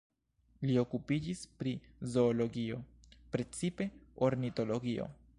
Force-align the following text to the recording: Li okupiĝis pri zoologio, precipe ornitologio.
Li 0.67 0.77
okupiĝis 0.83 1.41
pri 1.59 1.73
zoologio, 2.15 2.79
precipe 3.35 3.87
ornitologio. 4.29 5.07